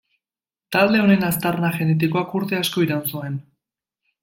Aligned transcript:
Talde 0.75 1.01
honen 1.01 1.25
aztarna 1.27 1.71
genetikoak 1.77 2.33
urte 2.41 2.59
asko 2.63 2.87
iraun 2.89 3.05
zuen. 3.13 3.39